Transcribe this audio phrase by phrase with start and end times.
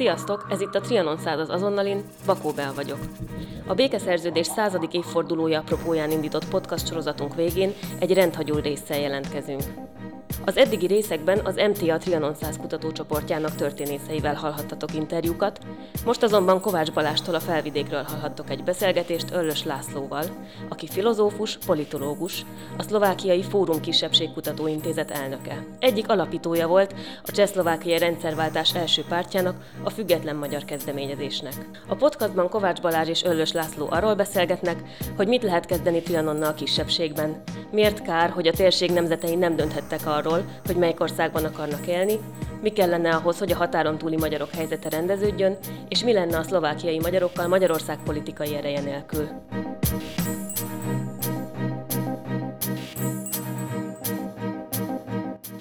[0.00, 2.98] Sziasztok, ez itt a Trianon század azonnalin, Bakó Bel vagyok.
[3.66, 9.62] A békeszerződés századik évfordulója apropóján indított podcast sorozatunk végén egy rendhagyó résszel jelentkezünk.
[10.44, 15.58] Az eddigi részekben az MTA Trianon 100 kutatócsoportjának történészeivel hallhattatok interjúkat,
[16.04, 20.24] most azonban Kovács Balástól a felvidékről hallhattok egy beszélgetést Öllös Lászlóval,
[20.68, 22.44] aki filozófus, politológus,
[22.76, 25.64] a Szlovákiai Fórum Kisebbségkutató Intézet elnöke.
[25.78, 26.94] Egyik alapítója volt
[27.26, 31.54] a Csehszlovákiai rendszerváltás első pártjának, a Független Magyar Kezdeményezésnek.
[31.88, 34.82] A podcastban Kovács Balázs és Öllös László arról beszélgetnek,
[35.16, 37.42] hogy mit lehet kezdeni Trianonnal a kisebbségben.
[37.70, 42.18] Miért kár, hogy a térség nemzetei nem dönthettek arról, arról, hogy melyik országban akarnak élni,
[42.62, 45.56] mi kellene ahhoz, hogy a határon túli magyarok helyzete rendeződjön,
[45.88, 49.28] és mi lenne a szlovákiai magyarokkal Magyarország politikai ereje nélkül.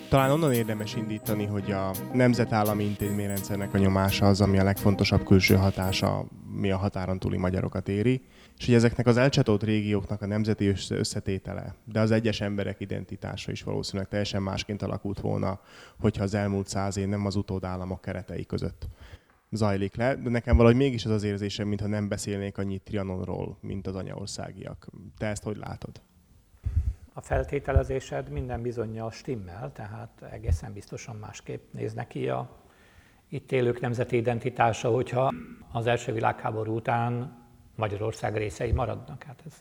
[0.10, 5.56] Talán onnan érdemes indítani, hogy a nemzetállami intézményrendszernek a nyomása az, ami a legfontosabb külső
[5.56, 8.22] hatása, mi a határon túli magyarokat éri
[8.60, 13.64] és hogy ezeknek az elcsatolt régióknak a nemzeti összetétele, de az egyes emberek identitása is
[13.64, 15.60] valószínűleg teljesen másként alakult volna,
[16.00, 18.88] hogyha az elmúlt száz év nem az utódállamok keretei között
[19.52, 23.88] zajlik le, de nekem valahogy mégis az az érzésem, mintha nem beszélnék annyit Trianonról, mint
[23.88, 24.88] az anyaországiak.
[25.18, 26.02] Te ezt hogy látod?
[27.14, 32.50] A feltételezésed minden bizonyal stimmel, tehát egészen biztosan másképp néz neki a
[33.28, 35.34] itt élők nemzeti identitása, hogyha
[35.72, 37.38] az első világháború után
[37.80, 39.24] Magyarország részei maradnak.
[39.24, 39.54] Hát ez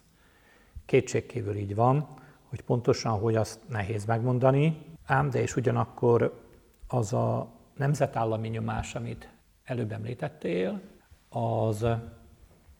[0.84, 2.08] kétségkívül így van,
[2.48, 6.42] hogy pontosan hogy azt nehéz megmondani, ám de és ugyanakkor
[6.88, 9.28] az a nemzetállami nyomás, amit
[9.64, 10.80] előbb említettél,
[11.28, 11.86] az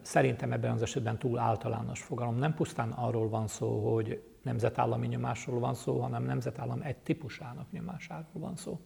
[0.03, 2.37] szerintem ebben az esetben túl általános fogalom.
[2.37, 8.27] Nem pusztán arról van szó, hogy nemzetállami nyomásról van szó, hanem nemzetállam egy típusának nyomásáról
[8.33, 8.81] van szó.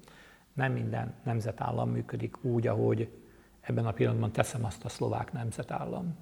[0.53, 3.08] Nem minden nemzetállam működik úgy, ahogy
[3.61, 6.17] ebben a pillanatban teszem azt a szlovák nemzetállam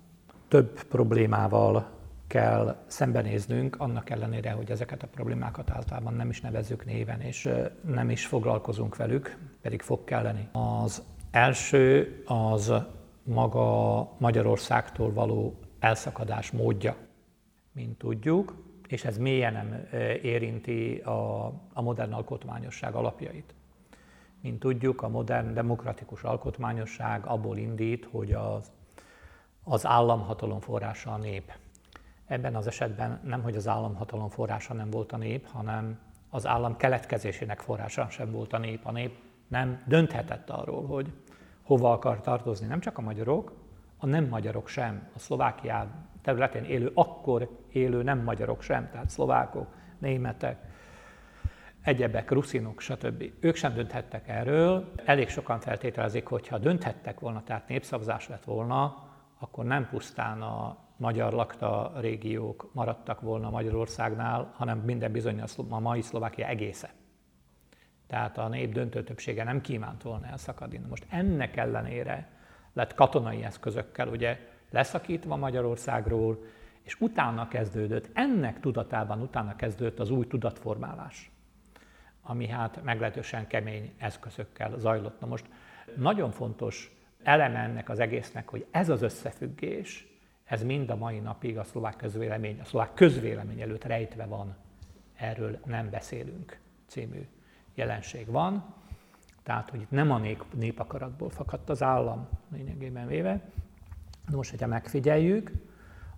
[0.51, 1.91] több problémával
[2.27, 7.49] kell szembenéznünk, annak ellenére, hogy ezeket a problémákat általában nem is nevezzük néven, és
[7.87, 10.49] nem is foglalkozunk velük, pedig fog kelleni.
[10.53, 12.73] Az első az
[13.23, 16.97] maga Magyarországtól való elszakadás módja,
[17.73, 18.55] mint tudjuk,
[18.89, 19.87] és ez mélyen nem
[20.23, 23.55] érinti a, a modern alkotmányosság alapjait.
[24.41, 28.71] Mint tudjuk, a modern demokratikus alkotmányosság abból indít, hogy az
[29.65, 31.53] az államhatalom forrása a nép.
[32.27, 35.99] Ebben az esetben nem, hogy az államhatalom forrása nem volt a nép, hanem
[36.31, 38.87] az állam keletkezésének forrása sem volt a nép.
[38.87, 41.13] A nép nem dönthetett arról, hogy
[41.63, 42.67] hova akar tartozni.
[42.67, 43.53] Nem csak a magyarok,
[43.99, 45.09] a nem magyarok sem.
[45.15, 45.89] A Szlovákia
[46.23, 49.67] területén élő, akkor élő nem magyarok sem, tehát szlovákok,
[49.99, 50.57] németek,
[51.83, 53.25] egyebek, ruszinok, stb.
[53.41, 54.93] Ők sem dönthettek erről.
[55.05, 59.10] Elég sokan feltételezik, hogy ha dönthettek volna, tehát népszavazás lett volna,
[59.43, 66.01] akkor nem pusztán a magyar lakta régiók maradtak volna Magyarországnál, hanem minden bizony a mai
[66.01, 66.91] Szlovákia egésze.
[68.07, 70.81] Tehát a nép döntő többsége nem kívánt volna elszakadni.
[70.89, 72.29] Most ennek ellenére
[72.73, 74.39] lett katonai eszközökkel ugye
[74.71, 76.39] leszakítva Magyarországról,
[76.83, 81.31] és utána kezdődött, ennek tudatában utána kezdődött az új tudatformálás,
[82.23, 85.21] ami hát meglehetősen kemény eszközökkel zajlott.
[85.21, 85.47] Na most
[85.97, 90.07] nagyon fontos eleme ennek az egésznek, hogy ez az összefüggés,
[90.45, 94.57] ez mind a mai napig a szlovák közvélemény, a szlovák közvélemény előtt rejtve van,
[95.17, 97.27] erről nem beszélünk című
[97.75, 98.75] jelenség van.
[99.43, 103.41] Tehát, hogy itt nem a nép, népakaratból fakadt az állam lényegében véve.
[104.29, 105.53] De most, hogyha megfigyeljük,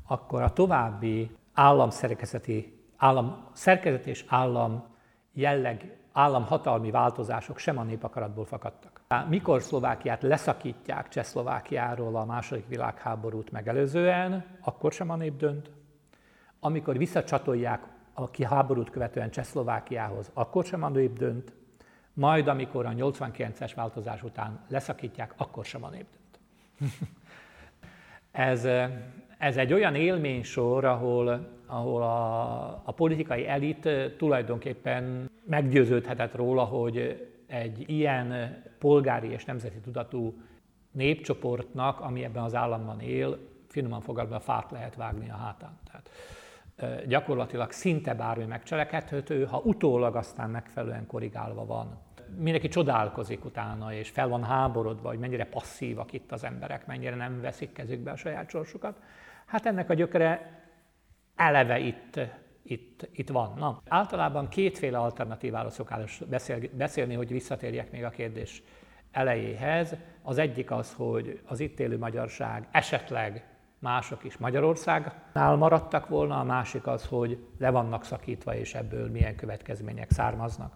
[0.06, 4.84] akkor a további államszerkezeti, állam, szerkezet és állam
[5.32, 8.91] jelleg, államhatalmi változások sem a népakaratból fakadtak.
[9.20, 15.70] Mikor Szlovákiát leszakítják Csehszlovákiáról a második világháborút megelőzően, akkor sem a nép dönt.
[16.60, 17.82] Amikor visszacsatolják
[18.14, 21.52] a háborút követően Csehszlovákiához, akkor sem a nép dönt.
[22.14, 26.40] Majd, amikor a 89-es változás után leszakítják, akkor sem a nép dönt.
[28.50, 28.64] ez,
[29.38, 37.90] ez egy olyan élménysor, ahol, ahol a, a politikai elit tulajdonképpen meggyőződhetett róla, hogy egy
[37.90, 40.34] ilyen polgári és nemzeti tudatú
[40.90, 43.38] népcsoportnak, ami ebben az államban él,
[43.68, 45.78] finoman fogalmazva fát lehet vágni a hátán.
[45.84, 46.10] Tehát
[47.06, 51.98] gyakorlatilag szinte bármi megcselekedhető, ha utólag aztán megfelelően korrigálva van.
[52.36, 57.40] Mindenki csodálkozik utána, és fel van háborodva, hogy mennyire passzívak itt az emberek, mennyire nem
[57.40, 59.00] veszik kezükbe a saját sorsukat.
[59.46, 60.60] Hát ennek a gyökere
[61.36, 62.20] eleve itt
[62.62, 63.52] itt, itt van.
[63.56, 68.62] Na, általában kétféle alternatíváról szokás beszél, beszélni, hogy visszatérjek még a kérdés
[69.10, 69.96] elejéhez.
[70.22, 73.46] Az egyik az, hogy az itt élő magyarság esetleg
[73.78, 79.36] mások is Magyarországnál maradtak volna, a másik az, hogy le vannak szakítva, és ebből milyen
[79.36, 80.74] következmények származnak.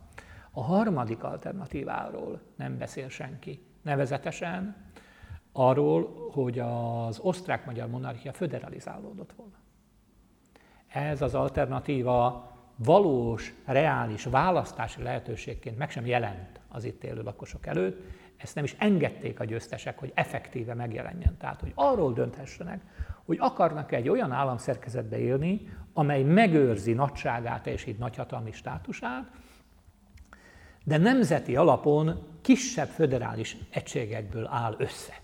[0.51, 3.61] A harmadik alternatíváról nem beszél senki.
[3.83, 4.77] Nevezetesen
[5.53, 9.55] arról, hogy az osztrák-magyar monarchia föderalizálódott volna.
[10.97, 18.01] Ez az alternatíva valós, reális választási lehetőségként meg sem jelent az itt élő lakosok előtt,
[18.37, 21.37] ezt nem is engedték a győztesek, hogy effektíve megjelenjen.
[21.37, 22.81] Tehát, hogy arról dönthessenek,
[23.25, 29.31] hogy akarnak egy olyan államszerkezetbe élni, amely megőrzi nagyságát és így nagyhatalmi státusát,
[30.85, 35.15] de nemzeti alapon kisebb föderális egységekből áll össze.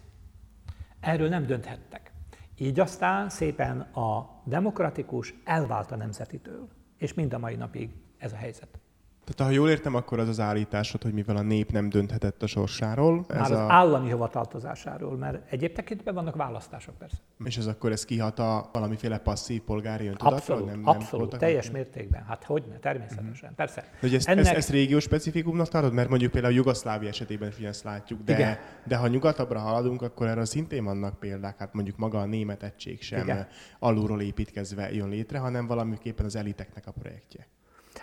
[1.00, 2.11] Erről nem dönthettek.
[2.58, 8.36] Így aztán szépen a demokratikus elvált a nemzetitől, és mind a mai napig ez a
[8.36, 8.81] helyzet.
[9.24, 12.46] Tehát ha jól értem, akkor az az állításod, hogy mivel a nép nem dönthetett a
[12.46, 13.24] sorsáról.
[13.28, 13.66] Ez Már az a...
[13.68, 17.16] állami hovatartozásáról, mert egyéb tekintben vannak választások persze.
[17.44, 20.36] És ez akkor ez kihat a valamiféle passzív polgári öntudatra?
[20.36, 21.76] Abszolút, nem, abszolút, nem teljes neki?
[21.76, 22.24] mértékben.
[22.24, 23.50] Hát hogy ne, természetesen, uh-huh.
[23.56, 23.84] persze.
[24.00, 24.44] hogy ezt, Ennek...
[24.44, 25.92] ezt, ezt régió specifikumnak tartod?
[25.92, 28.58] Mert mondjuk például a Jugoszlávia esetében is ezt látjuk, de, Igen.
[28.84, 31.58] de ha nyugatabbra haladunk, akkor erre szintén vannak példák.
[31.58, 33.46] Hát mondjuk maga a német egység sem Igen.
[33.78, 37.46] alulról építkezve jön létre, hanem valamiképpen az eliteknek a projektje.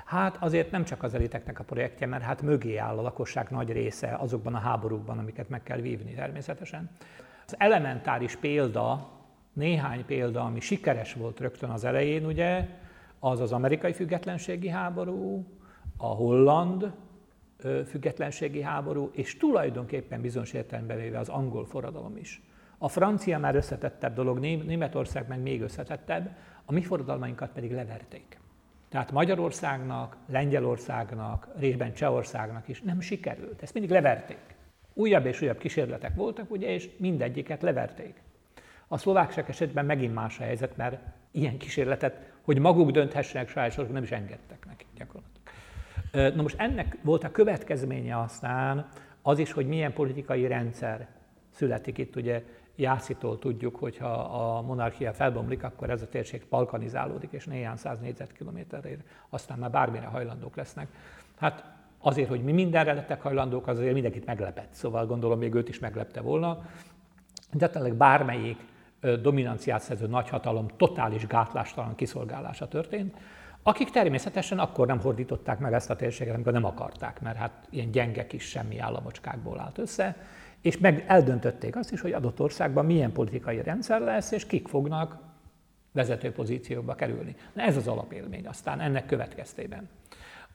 [0.09, 3.71] Hát azért nem csak az eliteknek a projektje, mert hát mögé áll a lakosság nagy
[3.71, 6.89] része azokban a háborúkban, amiket meg kell vívni természetesen.
[7.45, 9.09] Az elementáris példa,
[9.53, 12.67] néhány példa, ami sikeres volt rögtön az elején, ugye,
[13.19, 15.45] az az amerikai függetlenségi háború,
[15.97, 16.91] a holland
[17.85, 22.41] függetlenségi háború, és tulajdonképpen bizonyos értelemben véve az angol forradalom is.
[22.77, 26.35] A francia már összetettebb dolog, Németország meg még összetettebb,
[26.65, 28.39] a mi forradalmainkat pedig leverték.
[28.89, 33.61] Tehát Magyarországnak, Lengyelországnak, részben Csehországnak is nem sikerült.
[33.61, 34.55] Ezt mindig leverték.
[34.93, 38.21] Újabb és újabb kísérletek voltak, ugye, és mindegyiket leverték.
[38.87, 40.99] A szlovákság esetben megint más a helyzet, mert
[41.31, 46.35] ilyen kísérletet, hogy maguk dönthessenek sorban, nem is engedtek nekik gyakorlatilag.
[46.35, 48.89] Na most ennek volt a következménye aztán
[49.21, 51.07] az is, hogy milyen politikai rendszer
[51.49, 52.15] születik itt.
[52.15, 52.43] Ugye
[52.79, 57.99] Jászitól tudjuk, hogy ha a monarchia felbomlik, akkor ez a térség balkanizálódik, és néhány száz
[57.99, 58.89] négyzetkilométerre,
[59.29, 60.87] aztán már bármire hajlandók lesznek.
[61.39, 61.63] Hát
[61.99, 64.73] azért, hogy mi mindenre lettek hajlandók, azért mindenkit meglepett.
[64.73, 66.61] Szóval gondolom, még őt is meglepte volna.
[67.53, 68.65] De tényleg bármelyik
[69.21, 73.17] dominanciát szerző nagyhatalom totális gátlástalan kiszolgálása történt,
[73.63, 77.91] akik természetesen akkor nem hordították meg ezt a térséget, amikor nem akarták, mert hát ilyen
[77.91, 80.15] gyenge kis semmi államocskákból állt össze,
[80.61, 85.17] és meg eldöntötték azt is, hogy adott országban milyen politikai rendszer lesz, és kik fognak
[85.91, 87.35] vezető pozícióba kerülni.
[87.53, 89.89] Na ez az alapélmény aztán ennek következtében.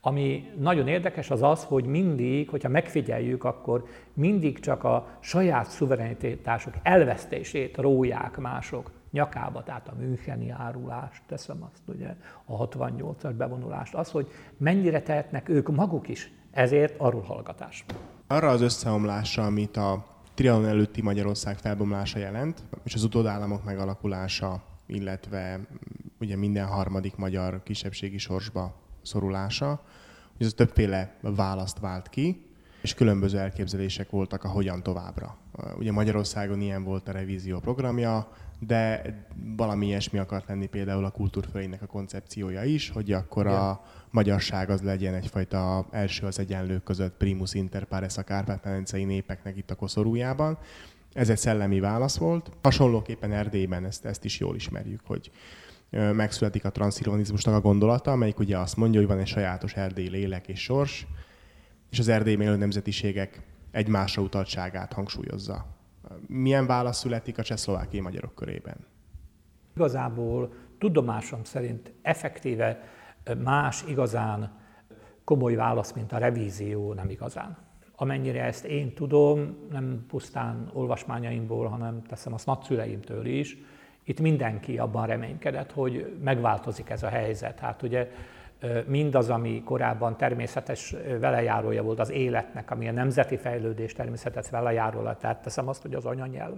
[0.00, 6.74] Ami nagyon érdekes az az, hogy mindig, hogyha megfigyeljük, akkor mindig csak a saját szuverenitások
[6.82, 12.14] elvesztését róják mások nyakába, tehát a Müncheni árulást, teszem azt ugye,
[12.44, 17.84] a 68-as bevonulást, az, hogy mennyire tehetnek ők maguk is ezért arról hallgatás.
[18.26, 25.60] Arra az összeomlásra, amit a Trianon előtti Magyarország felbomlása jelent, és az utódállamok megalakulása, illetve
[26.20, 29.82] ugye minden harmadik magyar kisebbségi sorsba szorulása,
[30.36, 32.46] hogy ez többféle választ vált ki,
[32.82, 35.36] és különböző elképzelések voltak a hogyan továbbra.
[35.78, 39.02] Ugye Magyarországon ilyen volt a revízió programja, de
[39.56, 43.58] valami ilyesmi akart lenni például a kultúrfölének a koncepciója is, hogy akkor Igen.
[43.58, 43.80] a
[44.10, 49.70] magyarság az legyen egyfajta első az egyenlők között primus inter pares a kárpát-medencei népeknek itt
[49.70, 50.58] a koszorújában.
[51.12, 52.50] Ez egy szellemi válasz volt.
[52.62, 55.30] Hasonlóképpen Erdélyben ezt, ezt is jól ismerjük, hogy
[55.90, 60.48] megszületik a transzilvanizmusnak a gondolata, amelyik ugye azt mondja, hogy van egy sajátos erdély lélek
[60.48, 61.06] és sors,
[61.90, 65.73] és az erdély élő nemzetiségek egymásra utaltságát hangsúlyozza.
[66.26, 68.76] Milyen válasz születik a csehszlovákiai magyarok körében?
[69.74, 72.80] Igazából tudomásom szerint effektíve
[73.42, 74.62] más igazán
[75.24, 77.56] komoly válasz, mint a revízió, nem igazán.
[77.96, 83.56] Amennyire ezt én tudom, nem pusztán olvasmányaimból, hanem teszem azt nagyszüleimtől is,
[84.04, 87.58] itt mindenki abban reménykedett, hogy megváltozik ez a helyzet.
[87.58, 88.10] Hát ugye
[88.86, 95.42] mindaz, ami korábban természetes velejárója volt az életnek, ami a nemzeti fejlődés természetes velejárója, tehát
[95.42, 96.54] teszem azt, hogy az anyanyelv,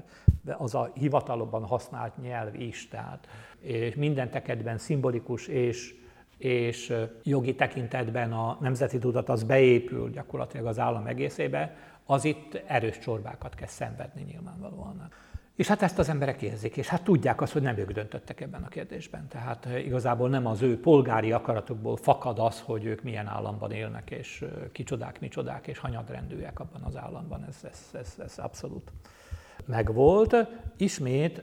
[0.56, 3.28] az a hivatalokban használt nyelv is, tehát
[3.60, 5.94] és minden tekintetben szimbolikus és
[6.38, 12.98] és jogi tekintetben a nemzeti tudat az beépül gyakorlatilag az állam egészébe, az itt erős
[12.98, 15.10] csorbákat kezd szenvedni nyilvánvalóan.
[15.56, 18.62] És hát ezt az emberek érzik, és hát tudják azt, hogy nem ők döntöttek ebben
[18.62, 19.28] a kérdésben.
[19.28, 24.10] Tehát eh, igazából nem az ő polgári akaratokból fakad az, hogy ők milyen államban élnek,
[24.10, 27.44] és eh, kicsodák, micsodák, és hanyadrendűek abban az államban.
[27.48, 28.92] Ez, ez, ez, ez abszolút
[29.66, 30.36] megvolt.
[30.76, 31.42] Ismét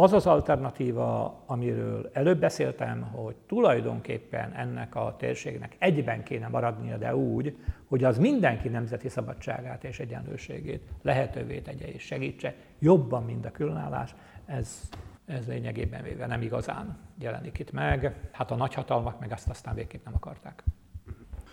[0.00, 7.16] az az alternatíva, amiről előbb beszéltem, hogy tulajdonképpen ennek a térségnek egyben kéne maradnia, de
[7.16, 7.56] úgy,
[7.88, 14.14] hogy az mindenki nemzeti szabadságát és egyenlőségét lehetővé tegye és segítse, jobban, mint a különállás,
[14.46, 14.88] ez,
[15.26, 18.14] ez lényegében véve nem igazán jelenik itt meg.
[18.32, 20.64] Hát a nagyhatalmak meg ezt aztán végképp nem akarták.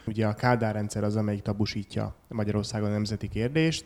[0.08, 3.86] Ugye a Kádár rendszer az, amelyik tabusítja Magyarországon a nemzeti kérdést,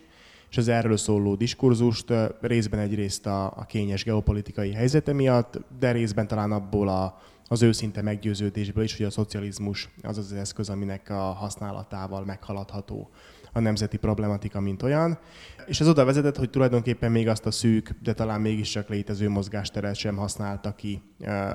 [0.49, 6.27] és az erről szóló diskurzust részben egyrészt a, a kényes geopolitikai helyzete miatt, de részben
[6.27, 11.13] talán abból a, az őszinte meggyőződésből is, hogy a szocializmus az az eszköz, aminek a
[11.21, 13.09] használatával meghaladható
[13.53, 15.19] a nemzeti problematika, mint olyan.
[15.65, 19.95] És ez oda vezetett, hogy tulajdonképpen még azt a szűk, de talán mégiscsak létező mozgásteret
[19.95, 21.01] sem használta ki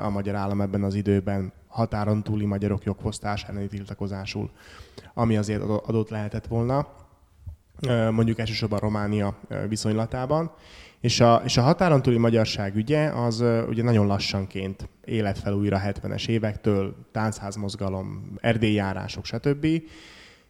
[0.02, 4.50] a magyar állam ebben az időben határon túli magyarok jogfosztás elleni tiltakozásul,
[5.14, 6.86] ami azért adott lehetett volna
[8.10, 9.36] mondjuk elsősorban Románia
[9.68, 10.52] viszonylatában.
[11.00, 15.80] És a, és a határon túli magyarság ügye az ugye nagyon lassanként élet fel újra
[15.84, 19.66] 70-es évektől, táncházmozgalom, erdélyjárások, stb.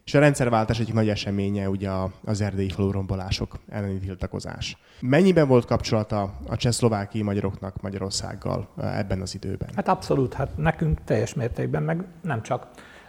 [0.05, 1.89] És a rendszerváltás egyik nagy eseménye ugye
[2.25, 4.77] az erdélyi falurombolások elleni tiltakozás.
[4.99, 9.69] Mennyiben volt kapcsolata a csehszlovákiai magyaroknak Magyarországgal ebben az időben?
[9.75, 12.67] Hát abszolút, hát nekünk teljes mértékben, meg nem csak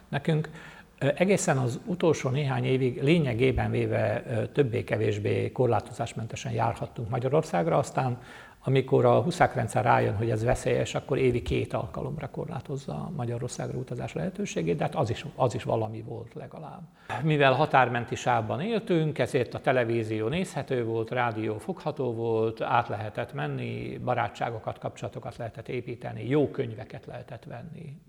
[0.09, 0.51] nekünk.
[0.99, 4.23] Egészen az utolsó néhány évig lényegében véve
[4.53, 8.19] többé-kevésbé korlátozásmentesen járhattunk Magyarországra, aztán
[8.67, 13.79] amikor a huszák rendszer rájön, hogy ez veszélyes, akkor évi két alkalomra korlátozza a Magyarországra
[13.79, 16.83] utazás lehetőségét, de hát az is, az is valami volt legalább.
[17.23, 23.99] Mivel határmenti sávban éltünk, ezért a televízió nézhető volt, rádió fogható volt, át lehetett menni,
[23.99, 28.01] barátságokat, kapcsolatokat lehetett építeni, jó könyveket lehetett venni,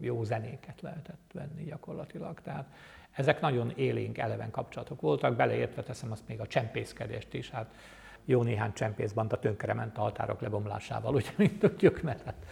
[0.00, 2.40] jó zenéket lehetett venni gyakorlatilag.
[2.40, 2.66] Tehát
[3.12, 7.50] ezek nagyon élénk, eleven kapcsolatok voltak, beleértve teszem azt még a csempészkedést is.
[7.50, 7.70] Hát
[8.26, 9.38] jó néhány csempészbanda
[9.74, 12.46] ment a határok lebomlásával, ugye, mint tudjuk, mert hát,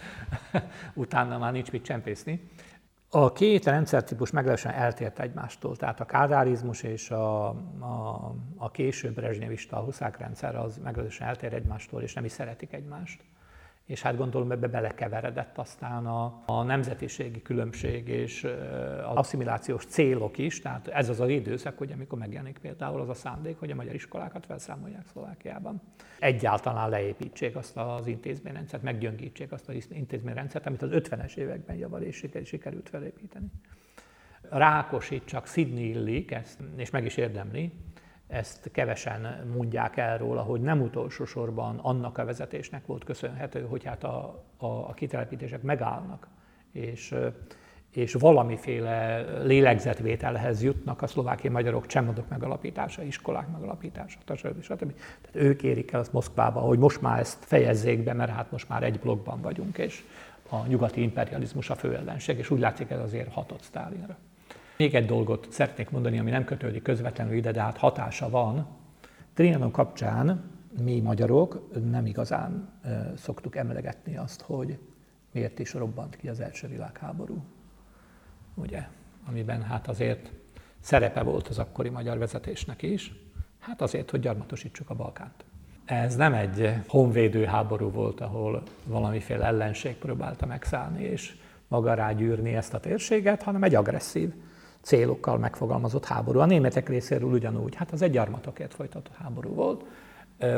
[0.93, 2.49] utána már nincs mit csempészni.
[3.09, 7.47] A két rendszertípus meglehetősen eltért egymástól, tehát a kádárizmus és a,
[7.79, 12.73] a, a később brezsnyevista, a huszák rendszer az meglehetősen eltér egymástól, és nem is szeretik
[12.73, 13.23] egymást
[13.85, 18.43] és hát gondolom ebbe belekeveredett aztán a, a nemzetiségi különbség és
[19.09, 23.13] az asszimilációs célok is, tehát ez az az időszak, hogy amikor megjelenik például az a
[23.13, 25.81] szándék, hogy a magyar iskolákat felszámolják Szlovákiában.
[26.19, 32.89] Egyáltalán leépítsék azt az intézményrendszert, meggyöngítsék azt az intézményrendszert, amit az 50-es években javarés sikerült
[32.89, 33.45] felépíteni.
[34.49, 37.71] Rákosít csak Sidney illik, ezt, és meg is érdemli,
[38.27, 43.83] ezt kevesen mondják el róla, hogy nem utolsó sorban annak a vezetésnek volt köszönhető, hogy
[43.83, 46.27] hát a, a, a kitelepítések megállnak,
[46.71, 47.15] és,
[47.91, 54.61] és valamiféle lélegzetvételhez jutnak a szlovákiai magyarok csemodok megalapítása, iskolák megalapítása, stb.
[54.61, 54.93] stb.
[55.21, 58.69] Tehát ők érik el azt Moszkvába, hogy most már ezt fejezzék be, mert hát most
[58.69, 60.03] már egy blokkban vagyunk, és
[60.49, 64.17] a nyugati imperializmus a fő ellenség, és úgy látszik ez azért hatott Sztálinra.
[64.77, 68.67] Még egy dolgot szeretnék mondani, ami nem kötődik közvetlenül ide, de hát hatása van.
[69.33, 70.51] Trianon kapcsán
[70.83, 72.69] mi magyarok nem igazán
[73.17, 74.77] szoktuk emlegetni azt, hogy
[75.31, 77.43] miért is robbant ki az első világháború.
[78.53, 78.87] Ugye?
[79.27, 80.31] Amiben hát azért
[80.79, 83.13] szerepe volt az akkori magyar vezetésnek is,
[83.59, 85.45] hát azért, hogy gyarmatosítsuk a Balkánt.
[85.85, 91.35] Ez nem egy honvédő háború volt, ahol valamiféle ellenség próbálta megszállni és
[91.67, 94.33] maga rágyűrni ezt a térséget, hanem egy agresszív
[94.85, 96.39] célokkal megfogalmazott háború.
[96.39, 98.19] A németek részéről ugyanúgy, hát az egy
[98.73, 99.83] folytatott háború volt.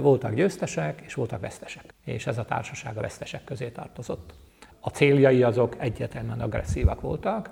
[0.01, 1.93] Voltak győztesek, és voltak vesztesek.
[2.03, 4.33] És ez a társaság a vesztesek közé tartozott.
[4.79, 7.49] A céljai azok egyértelműen agresszívak voltak,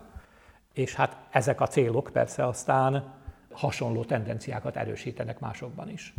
[0.73, 3.13] és hát ezek a célok persze aztán
[3.51, 6.13] hasonló tendenciákat erősítenek másokban is.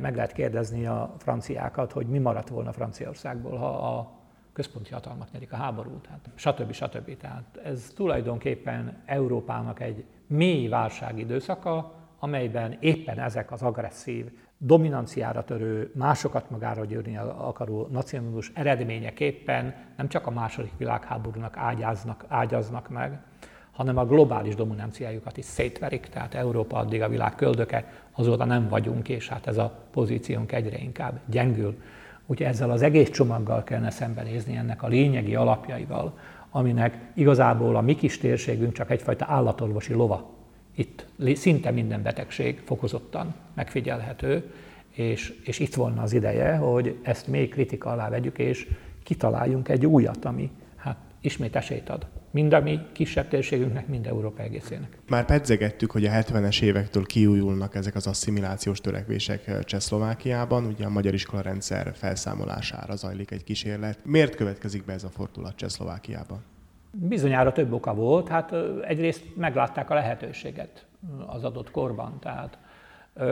[0.00, 4.19] Meg lehet kérdezni a franciákat, hogy mi maradt volna Franciaországból, ha a
[4.60, 6.72] központi hatalmak nyerik a háborút, hát stb.
[6.72, 7.16] stb.
[7.16, 14.26] Tehát ez tulajdonképpen Európának egy mély válságidőszaka, amelyben éppen ezek az agresszív,
[14.58, 22.88] dominanciára törő, másokat magára győrni akaró nacionalus eredményeképpen nem csak a második világháborúnak ágyáznak, ágyaznak
[22.88, 23.22] meg,
[23.70, 29.08] hanem a globális dominanciájukat is szétverik, tehát Európa addig a világ köldöke, azóta nem vagyunk,
[29.08, 31.82] és hát ez a pozíciónk egyre inkább gyengül.
[32.30, 36.18] Úgyhogy ezzel az egész csomaggal kellene szembenézni ennek a lényegi alapjaival,
[36.50, 40.30] aminek igazából a mi kis térségünk csak egyfajta állatorvosi lova.
[40.74, 44.52] Itt szinte minden betegség fokozottan megfigyelhető,
[44.90, 48.68] és, és itt volna az ideje, hogy ezt még kritika alá vegyük, és
[49.02, 52.06] kitaláljunk egy újat, ami hát ismét esélyt ad.
[52.32, 54.98] Mind a mi kisebb térségünknek, mind Európa egészének.
[55.08, 60.64] Már pedzegettük, hogy a 70-es évektől kiújulnak ezek az asszimilációs törekvések Csehszlovákiában.
[60.64, 63.98] Ugye a magyar iskola rendszer felszámolására zajlik egy kísérlet.
[64.04, 66.44] Miért következik be ez a fordulat Csehszlovákiában?
[66.90, 68.28] Bizonyára több oka volt.
[68.28, 70.86] Hát egyrészt meglátták a lehetőséget
[71.26, 72.18] az adott korban.
[72.20, 72.58] Tehát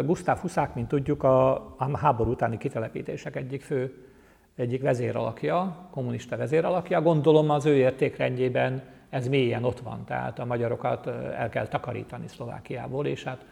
[0.04, 4.07] Gustav Huszák, mint tudjuk, a, a háború utáni kitelepítések egyik fő
[4.58, 7.02] egyik vezéralakja, kommunista vezéralakja.
[7.02, 13.06] Gondolom az ő értékrendjében ez mélyen ott van, tehát a magyarokat el kell takarítani Szlovákiából,
[13.06, 13.44] és hát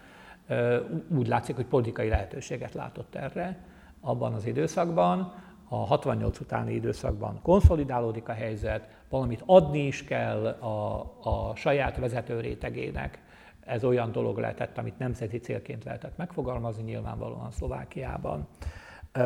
[1.08, 3.58] úgy látszik, hogy politikai lehetőséget látott erre
[4.00, 5.34] abban az időszakban.
[5.68, 12.40] A 68 utáni időszakban konszolidálódik a helyzet, valamit adni is kell a, a saját vezető
[12.40, 13.22] rétegének.
[13.64, 18.48] Ez olyan dolog lehetett, amit nemzeti célként lehetett megfogalmazni nyilvánvalóan Szlovákiában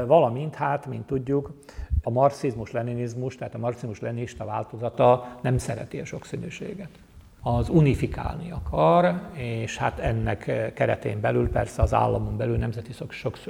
[0.07, 1.53] valamint hát, mint tudjuk,
[2.03, 6.89] a marxizmus-leninizmus, tehát a marxizmus-leninista változata nem szereti a sokszínűséget.
[7.43, 12.93] Az unifikálni akar, és hát ennek keretén belül persze az államon belül nemzeti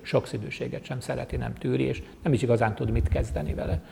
[0.03, 3.83] sokszínűséget sem szereti, nem tűri, és nem is igazán tud mit kezdeni vele.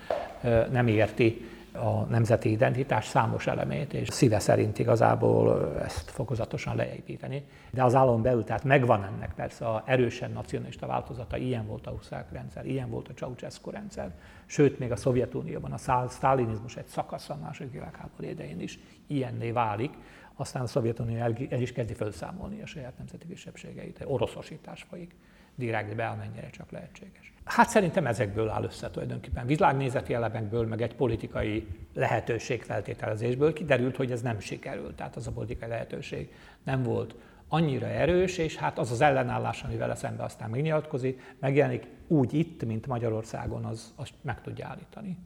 [0.70, 7.44] Nem érti a nemzeti identitás számos elemét, és szíve szerint igazából ezt fokozatosan leépíteni.
[7.70, 11.90] De az állam belül, tehát megvan ennek persze a erősen nacionalista változata, ilyen volt a
[11.90, 14.10] Huszák rendszer, ilyen volt a Ceausescu rendszer,
[14.46, 19.90] sőt, még a Szovjetunióban a sztálinizmus egy szakasz a második világháború idején is ilyenné válik,
[20.34, 25.14] aztán a Szovjetunió el, el is kezdi felszámolni a saját nemzeti kisebbségeit, oroszosítás folyik
[25.58, 27.32] direkt be, amennyire csak lehetséges.
[27.44, 29.46] Hát szerintem ezekből áll össze tulajdonképpen.
[29.46, 34.94] Világnézeti elemekből, meg egy politikai lehetőség feltételezésből kiderült, hogy ez nem sikerült.
[34.96, 36.32] Tehát az a politikai lehetőség
[36.64, 37.14] nem volt
[37.48, 42.64] annyira erős, és hát az az ellenállás, ami vele szembe aztán megnyilatkozik, megjelenik úgy itt,
[42.64, 45.18] mint Magyarországon, az, azt meg tudja állítani.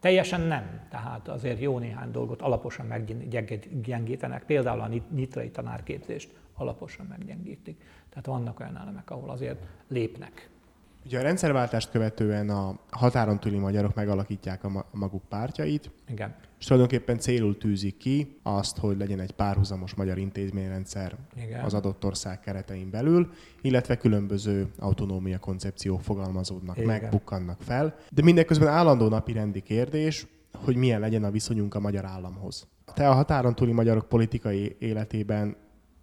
[0.00, 7.84] Teljesen nem, tehát azért jó néhány dolgot alaposan meggyengítenek, például a nyitrai tanárképzést alaposan meggyengítik.
[8.08, 10.50] Tehát vannak olyan elemek, ahol azért lépnek.
[11.06, 16.34] Ugye a rendszerváltást követően a határon túli magyarok megalakítják a maguk pártjait, Igen.
[16.58, 21.64] és tulajdonképpen célul tűzik ki azt, hogy legyen egy párhuzamos magyar intézményrendszer Igen.
[21.64, 26.88] az adott ország keretein belül, illetve különböző autonómia koncepciók fogalmazódnak Igen.
[26.88, 27.96] meg, bukkannak fel.
[28.10, 30.26] De mindeközben állandó napi rendi kérdés,
[30.64, 32.66] hogy milyen legyen a viszonyunk a magyar államhoz.
[32.94, 35.56] Te a határon túli magyarok politikai életében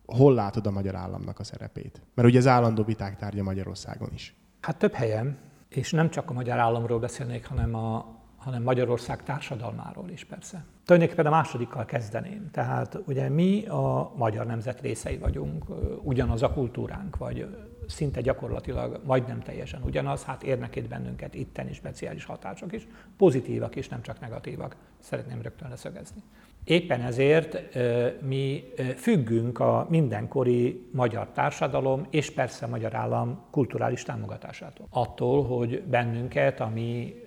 [0.06, 2.02] hol látod a magyar államnak a szerepét?
[2.14, 4.36] Mert ugye az állandó viták tárgya Magyarországon is.
[4.62, 5.38] Hát több helyen,
[5.70, 8.06] és nem csak a magyar államról beszélnék, hanem, a,
[8.38, 10.66] hanem Magyarország társadalmáról is persze.
[10.86, 12.50] Tulajdonképpen a másodikkal kezdeném.
[12.52, 15.66] Tehát ugye mi a magyar nemzet részei vagyunk,
[16.02, 17.48] ugyanaz a kultúránk, vagy
[17.88, 22.88] szinte gyakorlatilag majdnem teljesen ugyanaz, hát érnek itt bennünket itteni speciális hatások is,
[23.18, 26.24] pozitívak is, nem csak negatívak, szeretném rögtön leszögezni.
[26.64, 27.78] Éppen ezért
[28.22, 28.64] mi
[28.96, 34.88] függünk a mindenkori magyar társadalom és persze a magyar állam kulturális támogatásától.
[34.90, 37.24] Attól, hogy bennünket, ami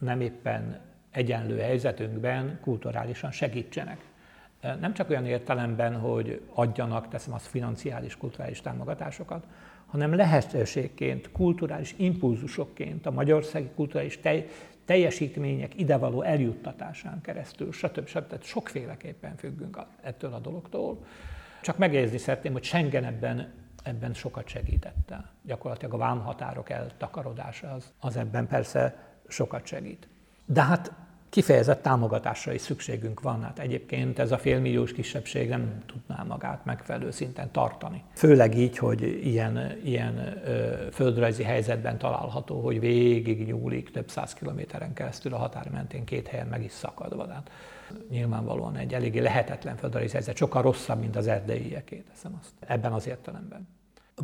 [0.00, 3.98] nem éppen egyenlő helyzetünkben kulturálisan segítsenek.
[4.80, 9.46] Nem csak olyan értelemben, hogy adjanak, teszem az financiális, kulturális támogatásokat,
[9.86, 14.20] hanem lehetőségként, kulturális impulzusokként a magyarországi kulturális
[14.84, 18.06] teljesítmények idevaló eljuttatásán keresztül, stb.
[18.06, 18.26] stb.
[18.26, 21.04] Tehát sokféleképpen függünk ettől a dologtól.
[21.62, 25.30] Csak megjegyezni szeretném, hogy Schengen ebben, ebben sokat segített el.
[25.42, 30.08] Gyakorlatilag a vámhatárok eltakarodása az, az ebben persze sokat segít.
[30.44, 30.92] De hát
[31.30, 33.42] kifejezett támogatásra is szükségünk van.
[33.42, 38.02] Hát egyébként ez a félmilliós kisebbség nem tudná magát megfelelő szinten tartani.
[38.14, 44.92] Főleg így, hogy ilyen, ilyen ö, földrajzi helyzetben található, hogy végig nyúlik több száz kilométeren
[44.92, 47.28] keresztül a határ mentén két helyen meg is szakadva.
[47.28, 47.50] Hát
[48.10, 53.06] nyilvánvalóan egy eléggé lehetetlen földrajzi helyzet, sokkal rosszabb, mint az erdélyiekét, teszem azt, ebben az
[53.06, 53.68] értelemben.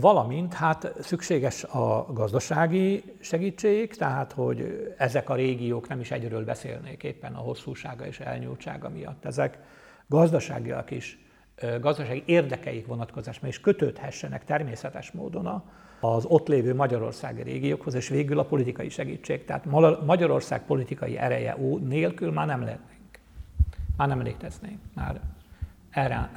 [0.01, 7.03] Valamint hát szükséges a gazdasági segítség, tehát hogy ezek a régiók nem is egyről beszélnék
[7.03, 9.25] éppen a hosszúsága és elnyúltsága miatt.
[9.25, 9.59] Ezek
[10.07, 11.19] gazdaságiak is,
[11.81, 15.63] gazdasági érdekeik vonatkozásban is kötődhessenek természetes módon
[16.01, 19.45] az ott lévő magyarországi régiókhoz, és végül a politikai segítség.
[19.45, 19.65] Tehát
[20.07, 23.19] Magyarország politikai ereje nélkül már nem lehetnénk.
[23.97, 24.79] Már nem léteznénk.
[24.95, 25.21] Már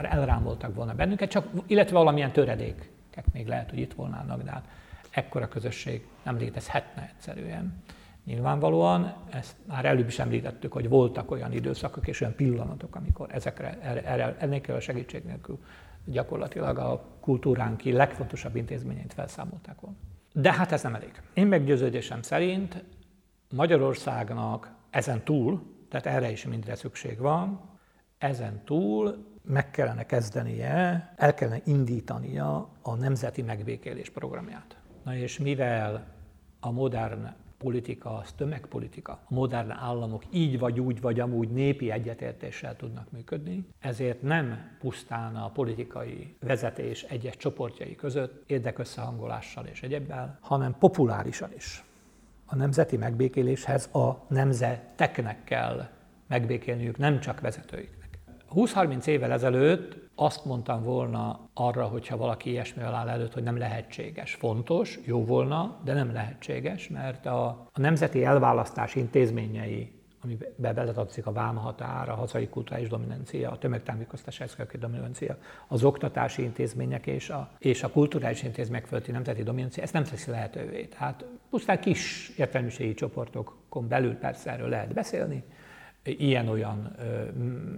[0.02, 2.98] elrámoltak volna bennünket, csak, illetve valamilyen töredék
[3.34, 4.68] még lehet, hogy itt volnának, de hát
[5.10, 7.84] ekkora közösség nem létezhetne egyszerűen.
[8.26, 13.78] Nyilvánvalóan, ezt már előbb is említettük, hogy voltak olyan időszakok és olyan pillanatok, amikor ezekre,
[13.82, 15.60] erre, ennél a segítség nélkül
[16.06, 19.98] gyakorlatilag a kultúránk legfontosabb intézményeit felszámolták volna.
[20.34, 21.22] De hát ez nem elég.
[21.34, 22.84] Én meggyőződésem szerint
[23.50, 27.69] Magyarországnak ezen túl, tehát erre is mindre szükség van,
[28.20, 34.78] ezen túl meg kellene kezdenie, el kellene indítania a nemzeti megbékélés programját.
[35.04, 36.08] Na és mivel
[36.60, 37.28] a modern
[37.58, 43.68] politika az tömegpolitika, a modern államok így vagy úgy vagy amúgy népi egyetértéssel tudnak működni,
[43.80, 51.84] ezért nem pusztán a politikai vezetés egyes csoportjai között érdekösszehangolással és egyebbel, hanem populárisan is.
[52.46, 55.88] A nemzeti megbékéléshez a nemzeteknek kell
[56.28, 57.99] megbékélniük, nem csak vezetőik.
[58.56, 64.34] 20-30 évvel ezelőtt azt mondtam volna arra, hogyha valaki ilyesmivel áll előtt, hogy nem lehetséges.
[64.34, 69.92] Fontos, jó volna, de nem lehetséges, mert a, a nemzeti elválasztás intézményei,
[70.24, 77.08] amiben beletartozik a vámhatár, a hazai kulturális dominancia, a tömegtájékoztatás eszközöki dominancia, az oktatási intézmények
[77.08, 80.86] és a, és a kulturális intézmények fölötti nemzeti dominancia, ezt nem teszi lehetővé.
[80.86, 85.44] Tehát pusztán kis értelmiségi csoportokon belül persze erről lehet beszélni,
[86.18, 86.96] ilyen-olyan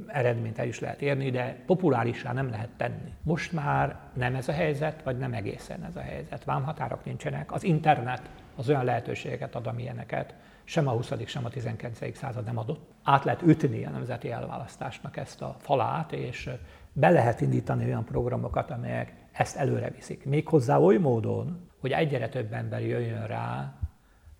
[0.07, 3.13] eredményt el is lehet érni, de populárisá nem lehet tenni.
[3.23, 6.43] Most már nem ez a helyzet, vagy nem egészen ez a helyzet.
[6.43, 8.21] Vámhatárok nincsenek, az internet
[8.55, 11.13] az olyan lehetőségeket ad, amilyeneket sem a 20.
[11.25, 12.17] sem a 19.
[12.17, 12.89] század nem adott.
[13.03, 16.49] Át lehet ütni a nemzeti elválasztásnak ezt a falát, és
[16.93, 20.25] be lehet indítani olyan programokat, amelyek ezt előre viszik.
[20.25, 23.73] Méghozzá oly módon, hogy egyre több ember jöjjön rá,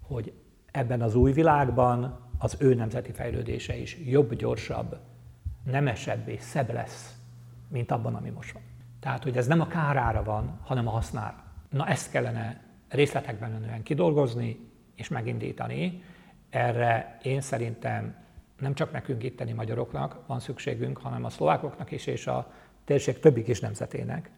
[0.02, 0.34] hogy
[0.72, 5.00] ebben az új világban az ő nemzeti fejlődése is jobb, gyorsabb,
[5.64, 7.16] nemesebb és szebb lesz,
[7.68, 8.62] mint abban, ami most van.
[9.00, 11.44] Tehát, hogy ez nem a kárára van, hanem a hasznára.
[11.70, 14.60] Na ezt kellene részletekben menően kidolgozni
[14.96, 16.04] és megindítani.
[16.50, 18.16] Erre én szerintem
[18.60, 22.54] nem csak nekünk itteni magyaroknak van szükségünk, hanem a szlovákoknak is és a
[22.86, 24.32] térség többi kis nemzetének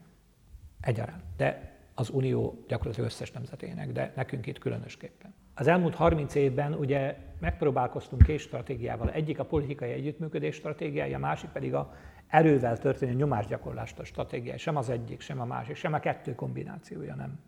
[0.82, 1.24] egyaránt.
[1.38, 5.34] De az Unió gyakorlatilag összes nemzetének, de nekünk itt különösképpen.
[5.54, 9.12] Az elmúlt 30 évben ugye megpróbálkoztunk két stratégiával.
[9.12, 11.94] Egyik a politikai együttműködés stratégiája, a másik pedig a
[12.28, 14.58] erővel történő nyomásgyakorlás stratégiája.
[14.58, 17.40] Sem az egyik, sem a másik, sem a kettő kombinációja nem.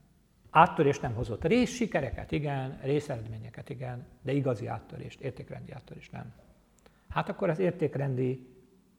[0.50, 1.44] Áttörést nem hozott.
[1.44, 6.34] Rész sikereket igen, részeredményeket igen, de igazi áttörést, értékrendi áttörést nem.
[7.10, 8.48] Hát akkor az értékrendi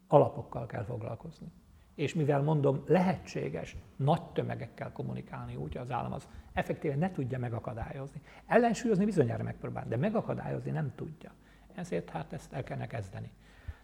[0.09, 1.47] alapokkal kell foglalkozni
[1.97, 8.21] és mivel mondom, lehetséges nagy tömegekkel kommunikálni úgy, az állam az effektíven ne tudja megakadályozni.
[8.47, 11.33] Ellensúlyozni bizonyára megpróbál, de megakadályozni nem tudja.
[11.75, 13.31] Ezért hát ezt el kellene kezdeni.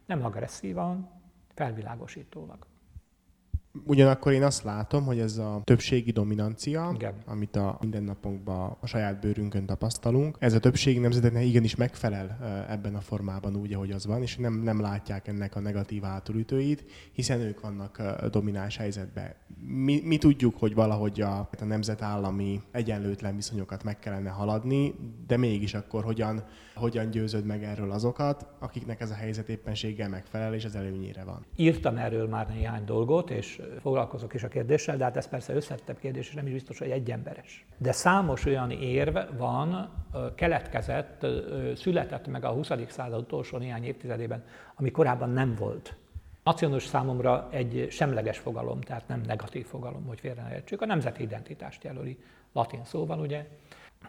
[0.06, 1.10] Nem agresszívan,
[1.54, 2.66] felvilágosítólag.
[3.86, 7.14] Ugyanakkor én azt látom, hogy ez a többségi dominancia, Igen.
[7.26, 13.00] amit a mindennapunkban a saját bőrünkön tapasztalunk, ez a többségi nemzeteknek igenis megfelel ebben a
[13.00, 17.60] formában úgy, ahogy az van, és nem, nem látják ennek a negatív átulütőit, hiszen ők
[17.60, 19.34] vannak domináns helyzetben.
[19.66, 24.94] Mi, mi tudjuk, hogy valahogy a, a nemzetállami egyenlőtlen viszonyokat meg kellene haladni,
[25.26, 30.54] de mégis akkor hogyan, hogyan győzöd meg erről azokat, akiknek ez a helyzet éppenséggel megfelel,
[30.54, 31.44] és az előnyére van.
[31.56, 35.98] Írtam erről már néhány dolgot, és foglalkozok is a kérdéssel, de hát ez persze összettebb
[35.98, 37.64] kérdés, és nem is biztos, hogy egyemberes.
[37.78, 39.90] De számos olyan érv van,
[40.34, 41.26] keletkezett,
[41.76, 42.70] született meg a 20.
[42.88, 44.44] század utolsó néhány évtizedében,
[44.74, 45.96] ami korábban nem volt.
[46.44, 51.84] Nacionális számomra egy semleges fogalom, tehát nem negatív fogalom, hogy félre ne A nemzeti identitást
[51.84, 52.18] jelöli
[52.52, 53.46] latin szóval, ugye,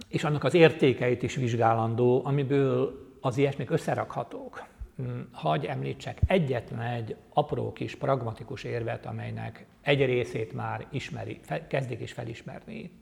[0.07, 4.63] és annak az értékeit is vizsgálandó, amiből az ilyesmik összerakhatók.
[5.01, 12.01] Mm, hagy említsek egyetlen egy apró kis pragmatikus érvet, amelynek egy részét már ismeri, kezdik
[12.01, 13.01] is felismerni itt.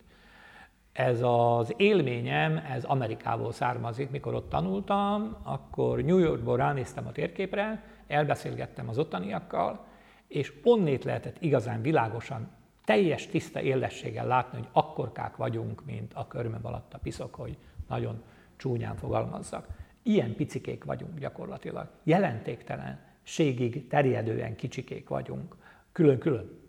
[0.92, 7.84] Ez az élményem, ez Amerikából származik, mikor ott tanultam, akkor New Yorkból ránéztem a térképre,
[8.08, 9.86] elbeszélgettem az ottaniakkal,
[10.28, 12.52] és onnét lehetett igazán világosan,
[12.86, 18.24] teljes tiszta élességgel látni, hogy akkorkák vagyunk, mint a körmöm alatt a piszok, hogy nagyon
[18.58, 19.68] csúnyán fogalmazzak.
[20.04, 21.90] Ilyen picikék vagyunk gyakorlatilag.
[22.04, 25.56] Jelentéktelenségig terjedően kicsikék vagyunk.
[25.92, 26.60] Külön-külön.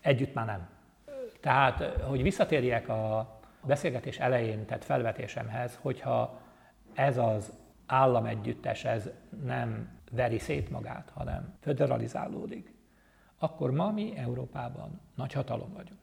[0.00, 0.68] Együtt már nem.
[1.40, 6.40] Tehát, hogy visszatérjek a beszélgetés elején tett felvetésemhez, hogyha
[6.94, 7.52] ez az
[7.86, 9.10] állam együttes, ez
[9.44, 12.74] nem veri szét magát, hanem föderalizálódik,
[13.38, 16.00] akkor ma mi Európában nagy hatalom vagyunk.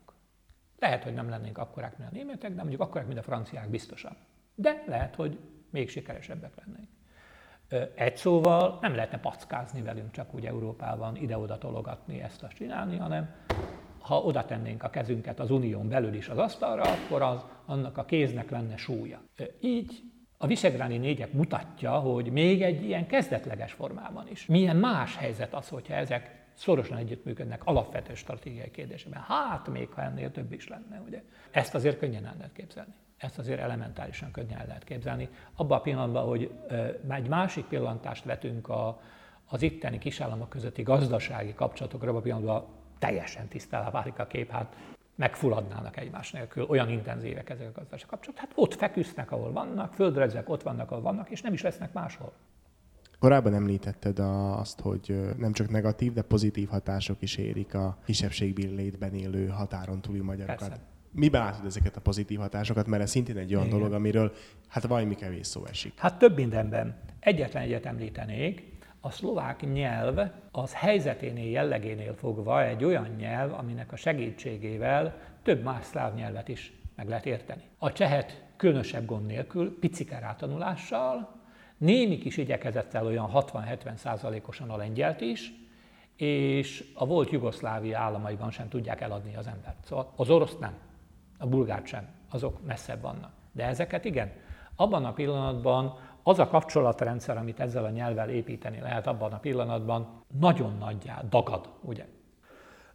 [0.80, 4.18] Lehet, hogy nem lennénk akkorák, mint a németek, de mondjuk akkorák, mint a franciák biztosan.
[4.56, 5.40] De lehet, hogy
[5.72, 6.90] még sikeresebbek lennénk.
[7.96, 13.36] Egy szóval nem lehetne packázni velünk csak úgy Európában, ide-oda tologatni, ezt azt csinálni, hanem
[14.00, 18.06] ha oda tennénk a kezünket az unión belül is az asztalra, akkor az, annak a
[18.06, 19.22] kéznek lenne súlya.
[19.60, 20.02] Így
[20.38, 24.46] a visegráni négyek mutatja, hogy még egy ilyen kezdetleges formában is.
[24.46, 29.22] Milyen más helyzet az, hogyha ezek szorosan együttműködnek alapvető stratégiai kérdésében.
[29.22, 31.24] Hát még ha ennél több is lenne, ugye.
[31.52, 32.94] Ezt azért könnyen el lehet képzelni.
[33.20, 35.30] Ezt azért elementárisan könnyen lehet képzelni.
[35.56, 36.52] Abban a pillanatban, hogy
[37.10, 39.02] egy másik pillantást vetünk a,
[39.50, 42.66] az itteni kisállamok közötti gazdasági kapcsolatokra, abban a pillanatban
[43.00, 44.76] teljesen tisztá válik a kép, hát
[45.16, 48.46] megfulladnának egymás nélkül, olyan intenzívek ezek a gazdasági kapcsolatok.
[48.46, 52.34] Hát ott feküsznek, ahol vannak, földrezek ott vannak, ahol vannak, és nem is lesznek máshol.
[53.20, 59.14] Korábban említetted azt, hogy nem csak negatív, de pozitív hatások is érik a kisebbségből létben
[59.14, 60.68] élő határon túli magyarokat.
[60.68, 60.84] Persze.
[61.12, 62.88] Miben látod ezeket a pozitív hatásokat?
[62.88, 63.78] Mert ez szintén egy olyan Igen.
[63.78, 64.34] dolog, amiről
[64.68, 65.94] hát valami kevés szó esik.
[65.98, 66.98] Hát több mindenben.
[67.20, 70.20] Egyetlen egyet említenék, a szlovák nyelv
[70.52, 76.74] az helyzeténél, jellegénél fogva egy olyan nyelv, aminek a segítségével több más szláv nyelvet is
[76.96, 77.64] meg lehet érteni.
[77.78, 81.36] A csehet különösebb gond nélkül, picike rátanulással,
[81.78, 85.54] némi kis igyekezettel olyan 60-70 százalékosan a lengyelt is,
[86.16, 89.86] és a volt Jugoszlávia államaiban sem tudják eladni az embert.
[89.86, 90.74] Szóval az orosz nem,
[91.40, 93.32] a bulgárt sem, azok messzebb vannak.
[93.52, 94.32] De ezeket igen.
[94.76, 100.24] Abban a pillanatban az a kapcsolatrendszer, amit ezzel a nyelvvel építeni lehet abban a pillanatban,
[100.40, 102.06] nagyon nagyjá dagad, ugye?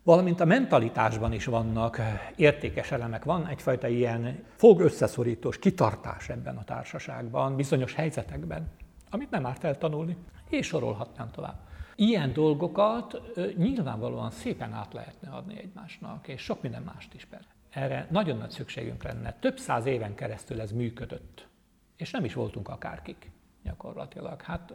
[0.03, 2.01] Valamint a mentalitásban is vannak
[2.37, 3.25] értékes elemek.
[3.25, 8.71] Van egyfajta ilyen fog összeszorítós kitartás ebben a társaságban, bizonyos helyzetekben,
[9.11, 10.17] amit nem árt eltanulni,
[10.49, 11.57] és sorolhatnám tovább.
[11.97, 13.21] Ilyen dolgokat
[13.57, 17.54] nyilvánvalóan szépen át lehetne adni egymásnak, és sok minden mást is persze.
[17.75, 19.33] Erre nagyon nagy szükségünk lenne.
[19.41, 21.47] Több száz éven keresztül ez működött
[21.97, 23.31] és nem is voltunk akárkik
[23.63, 24.43] gyakorlatilag.
[24.43, 24.75] Hát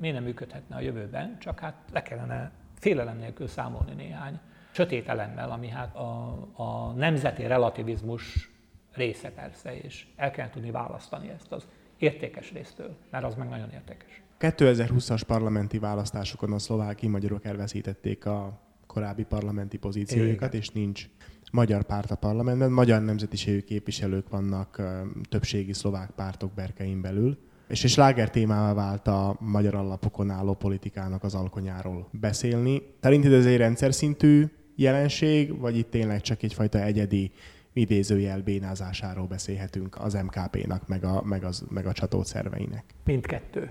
[0.00, 4.38] miért nem működhetne a jövőben, csak hát le kellene félelem nélkül számolni néhány
[4.72, 8.50] sötét elemmel, ami hát a, a nemzeti relativizmus
[8.92, 11.66] része persze, és el kell tudni választani ezt az
[11.98, 14.22] értékes résztől, mert az meg nagyon értékes.
[14.40, 21.08] 2020-as parlamenti választásokon a szlováki magyarok elveszítették a korábbi parlamenti pozíciójukat, és nincs
[21.52, 24.82] magyar párt a parlamentben, magyar nemzetiségű képviselők vannak
[25.28, 31.22] többségi szlovák pártok berkein belül, és egy sláger témává vált a magyar alapokon álló politikának
[31.22, 32.82] az alkonyáról beszélni.
[33.00, 34.44] Szerinted ez egy rendszer szintű
[34.76, 37.32] jelenség, vagy itt tényleg csak egyfajta egyedi
[37.72, 42.84] idézőjel bénázásáról beszélhetünk az MKP-nak, meg a, meg, az, meg a csatószerveinek?
[43.04, 43.70] Mindkettő.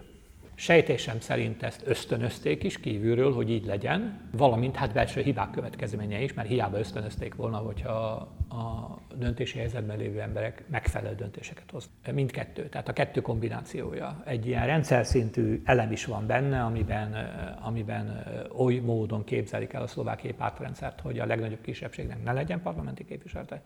[0.59, 6.33] Sejtésem szerint ezt ösztönözték is kívülről, hogy így legyen, valamint hát belső hibák következménye is,
[6.33, 7.95] mert hiába ösztönözték volna, hogyha
[8.49, 11.89] a döntési helyzetben lévő emberek megfelelő döntéseket hoz.
[12.13, 14.23] Mindkettő, tehát a kettő kombinációja.
[14.25, 17.13] Egy ilyen rendszer szintű elem is van benne, amiben,
[17.61, 18.23] amiben
[18.57, 23.61] oly módon képzelik el a szlovákiai pártrendszert, hogy a legnagyobb kisebbségnek ne legyen parlamenti képviselete,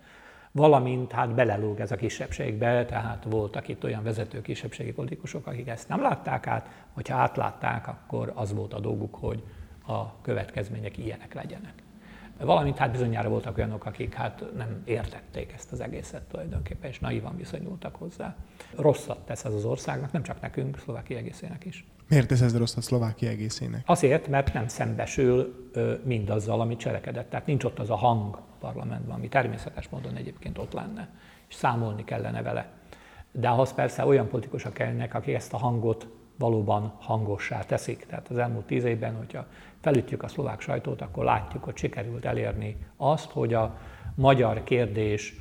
[0.51, 5.87] valamint hát belelóg ez a kisebbségbe, tehát voltak itt olyan vezető kisebbségi politikusok, akik ezt
[5.87, 9.43] nem látták át, hogyha átlátták, akkor az volt a dolguk, hogy
[9.87, 11.73] a következmények ilyenek legyenek.
[12.39, 17.37] Valamint hát bizonyára voltak olyanok, akik hát nem értették ezt az egészet tulajdonképpen, és naivan
[17.37, 18.35] viszonyultak hozzá.
[18.75, 21.87] Rosszat tesz ez az országnak, nem csak nekünk, Szlovákia egészének is.
[22.07, 23.83] Miért tesz ez rosszat Szlovákia egészének?
[23.85, 25.69] Azért, mert nem szembesül
[26.03, 27.29] mindazzal, amit cselekedett.
[27.29, 31.09] Tehát nincs ott az a hang parlamentben, ami természetes módon egyébként ott lenne,
[31.47, 32.69] és számolni kellene vele.
[33.31, 38.05] De ahhoz persze olyan politikusok kellnek, akik ezt a hangot valóban hangossá teszik.
[38.05, 39.45] Tehát az elmúlt tíz évben, hogyha
[39.81, 43.77] felütjük a szlovák sajtót, akkor látjuk, hogy sikerült elérni azt, hogy a
[44.15, 45.35] magyar kérdés,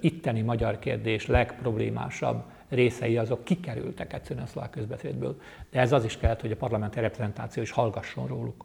[0.00, 5.40] itteni magyar kérdés legproblémásabb részei azok kikerültek egyszerűen a szlovák közbeszédből.
[5.70, 8.64] De ez az is kellett, hogy a parlamenti reprezentáció is hallgasson róluk.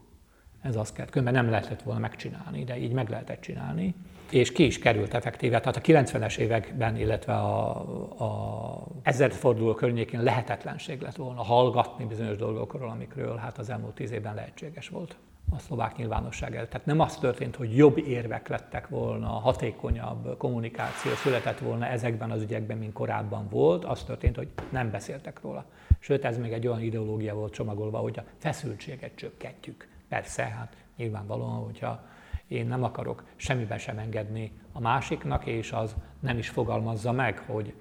[0.65, 1.11] Ez az kellett.
[1.11, 3.95] Különben nem lehetett volna megcsinálni, de így meg lehetett csinálni.
[4.29, 5.59] És ki is került effektíve.
[5.59, 7.79] Tehát a 90-es években, illetve a,
[8.23, 14.35] a ezredforduló környékén lehetetlenség lett volna hallgatni bizonyos dolgokról, amikről hát az elmúlt tíz évben
[14.35, 15.15] lehetséges volt
[15.51, 16.69] a szlovák nyilvánosság előtt.
[16.69, 22.41] Tehát nem az történt, hogy jobb érvek lettek volna, hatékonyabb kommunikáció született volna ezekben az
[22.41, 25.65] ügyekben, mint korábban volt, az történt, hogy nem beszéltek róla.
[25.99, 29.93] Sőt, ez még egy olyan ideológia volt csomagolva, hogy a feszültséget csökkentjük.
[30.07, 32.03] Persze, hát nyilvánvalóan, hogyha
[32.47, 37.73] én nem akarok semmiben sem engedni a másiknak, és az nem is fogalmazza meg, hogy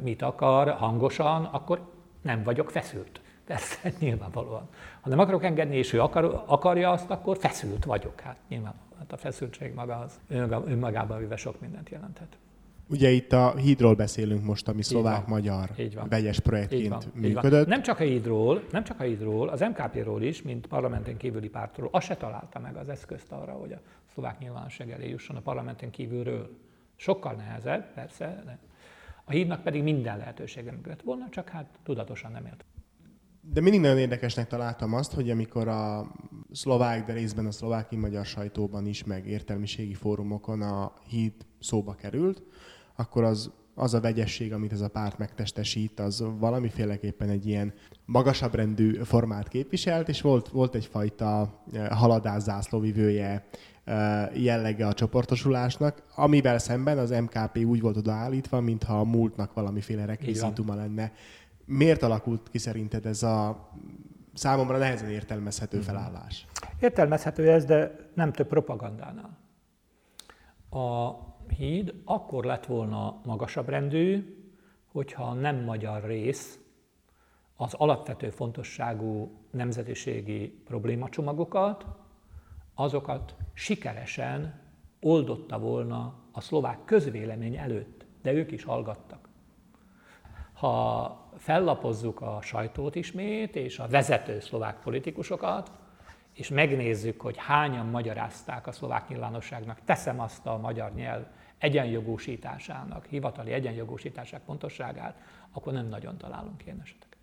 [0.00, 3.20] mit akar hangosan, akkor nem vagyok feszült.
[3.44, 4.68] Persze, nyilvánvalóan.
[5.00, 8.20] Ha nem akarok engedni, és ő akar, akarja azt, akkor feszült vagyok.
[8.20, 10.20] Hát nyilván hát a feszültség maga az
[10.66, 12.36] önmagában véve sok mindent jelenthet.
[12.88, 15.70] Ugye itt a hídról beszélünk most, ami szlovák-magyar
[16.08, 17.66] vegyes projektként működött.
[17.66, 21.88] Nem csak a hídról, nem csak a hídról, az MKP-ról is, mint parlamenten kívüli pártról,
[21.92, 23.80] azt se találta meg az eszközt arra, hogy a
[24.12, 26.58] szlovák nyilvánosság elé jusson a parlamenten kívülről.
[26.96, 28.58] Sokkal nehezebb, persze, de
[29.24, 32.64] a hídnak pedig minden lehetősége meg lett volna, csak hát tudatosan nem ért.
[33.40, 36.12] De mindig nagyon érdekesnek találtam azt, hogy amikor a
[36.52, 42.42] szlovák, de részben a szlováki magyar sajtóban is, meg értelmiségi fórumokon a híd szóba került,
[42.94, 47.72] akkor az az a vegyesség, amit ez a párt megtestesít, az valamiféleképpen egy ilyen
[48.04, 53.46] magasabb rendű formát képviselt, és volt, volt egyfajta eh, haladás zászlóvivője
[53.84, 60.04] eh, jellege a csoportosulásnak, amivel szemben az MKP úgy volt odaállítva, mintha a múltnak valamiféle
[60.04, 61.12] rekvizituma lenne.
[61.64, 63.68] Miért alakult ki szerinted ez a
[64.34, 65.86] számomra nehezen értelmezhető mhm.
[65.86, 66.46] felállás?
[66.80, 69.38] Értelmezhető ez, de nem több propagandánál.
[70.70, 71.10] A
[71.56, 74.36] híd akkor lett volna magasabb rendű,
[74.92, 76.58] hogyha nem magyar rész
[77.56, 81.86] az alapvető fontosságú nemzetiségi problémacsomagokat,
[82.74, 84.60] azokat sikeresen
[85.00, 89.28] oldotta volna a szlovák közvélemény előtt, de ők is hallgattak.
[90.52, 95.70] Ha fellapozzuk a sajtót ismét, és a vezető szlovák politikusokat,
[96.32, 101.26] és megnézzük, hogy hányan magyarázták a szlovák nyilvánosságnak, teszem azt a magyar nyelv
[101.62, 105.16] egyenjogosításának, hivatali egyenjogosításának pontosságát,
[105.52, 107.18] akkor nem nagyon találunk ilyen eseteket.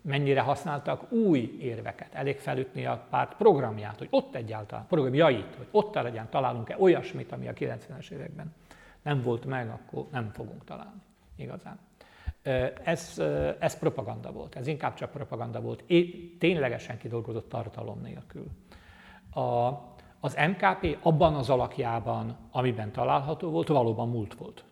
[0.00, 5.94] Mennyire használtak új érveket, elég felütni a párt programját, hogy ott egyáltalán, programjait, hogy ott
[5.94, 8.54] legyen, találunk-e olyasmit, ami a 90-es években
[9.02, 11.02] nem volt meg, akkor nem fogunk találni
[11.36, 11.78] igazán.
[12.84, 13.22] Ez,
[13.58, 15.84] ez propaganda volt, ez inkább csak propaganda volt,
[16.38, 18.46] ténylegesen kidolgozott tartalom nélkül.
[19.34, 19.68] A,
[20.24, 24.64] az MKP abban az alakjában, amiben található volt, valóban múlt volt.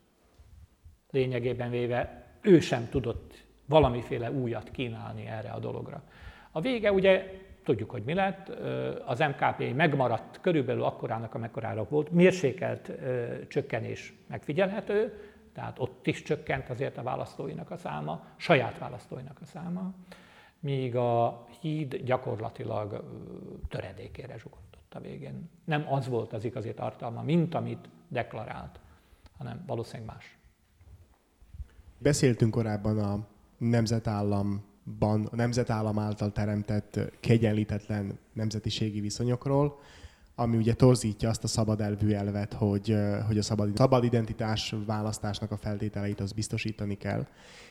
[1.10, 6.02] Lényegében véve ő sem tudott valamiféle újat kínálni erre a dologra.
[6.50, 7.32] A vége ugye
[7.64, 8.48] tudjuk, hogy mi lett,
[9.06, 12.92] az MKP megmaradt körülbelül akkorának, amekkorára volt, mérsékelt
[13.48, 19.92] csökkenés megfigyelhető, tehát ott is csökkent azért a választóinak a száma, saját választóinak a száma,
[20.60, 23.04] míg a híd gyakorlatilag
[23.68, 25.50] töredékére zsugott a végén.
[25.64, 28.80] Nem az volt az igazi tartalma, mint amit deklarált,
[29.38, 30.38] hanem valószínűleg más.
[31.98, 33.26] Beszéltünk korábban a
[33.58, 39.78] nemzetállamban, a nemzetállam által teremtett kiegyenlítetlen nemzetiségi viszonyokról
[40.40, 45.50] ami ugye torzítja azt a szabad elvű elvet, hogy, hogy a szabad, szabad identitás választásnak
[45.50, 47.26] a feltételeit az biztosítani kell.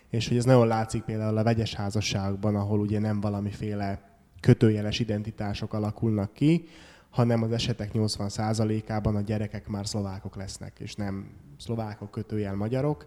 [0.09, 4.01] És hogy ez nagyon látszik például a vegyes házasságban, ahol ugye nem valamiféle
[4.39, 6.67] kötőjeles identitások alakulnak ki,
[7.09, 13.05] hanem az esetek 80%-ában a gyerekek már szlovákok lesznek, és nem szlovákok kötőjel magyarok,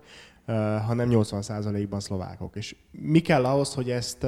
[0.86, 2.56] hanem 80%-ban szlovákok.
[2.56, 4.24] És mi kell ahhoz, hogy ezt,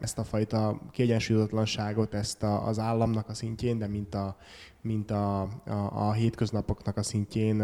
[0.00, 4.36] ezt a fajta kiegyensúlyozatlanságot, ezt a, az államnak a szintjén, de mint a,
[4.80, 5.48] mint a, a,
[5.92, 7.56] a hétköznapoknak a szintjén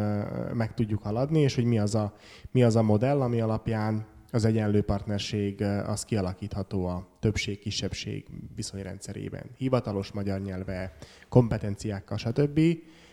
[0.52, 2.14] meg tudjuk haladni, és hogy mi az a,
[2.50, 9.44] mi az a modell, ami alapján az egyenlő partnerség az kialakítható a többség-kisebbség viszonyrendszerében.
[9.56, 10.96] Hivatalos magyar nyelve,
[11.28, 12.60] kompetenciákkal, stb.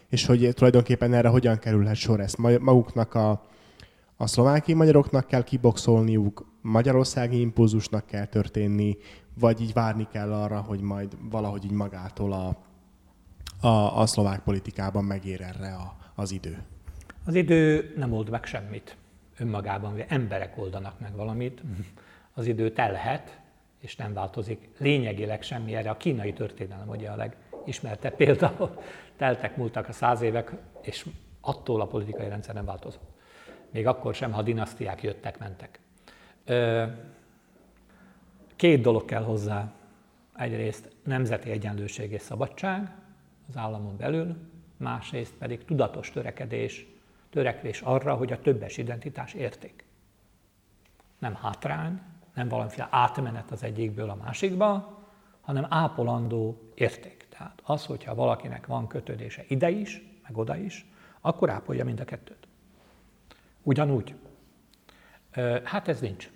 [0.09, 3.45] És hogy tulajdonképpen erre hogyan kerülhet sor ezt maguknak a,
[4.15, 8.97] a szlováki magyaroknak kell kiboxolniuk, magyarországi impulzusnak kell történni,
[9.39, 12.57] vagy így várni kell arra, hogy majd valahogy így magától a,
[13.67, 16.63] a, a szlovák politikában megér erre a, az idő?
[17.25, 18.97] Az idő nem old meg semmit
[19.39, 21.61] önmagában, hogy emberek oldanak meg valamit.
[22.33, 23.39] Az idő telhet,
[23.79, 25.75] és nem változik lényegileg semmi.
[25.75, 28.77] Erre a kínai történelem ugye a legismertebb példa.
[29.15, 31.05] Teltek, múltak a száz évek, és
[31.41, 33.09] attól a politikai rendszer nem változott.
[33.71, 35.79] Még akkor sem, ha dinasztiák jöttek, mentek.
[38.55, 39.71] Két dolog kell hozzá.
[40.35, 42.91] Egyrészt nemzeti egyenlőség és szabadság,
[43.49, 44.35] az államon belül,
[44.77, 46.87] másrészt pedig tudatos törekedés,
[47.29, 49.85] törekvés arra, hogy a többes identitás érték.
[51.19, 52.01] Nem hátrány,
[52.33, 54.99] nem valamiféle átmenet az egyikből a másikba,
[55.41, 57.27] hanem ápolandó érték.
[57.29, 60.85] Tehát az, hogyha valakinek van kötődése ide is, meg oda is,
[61.21, 62.47] akkor ápolja mind a kettőt.
[63.63, 64.15] Ugyanúgy.
[65.63, 66.29] Hát ez nincs.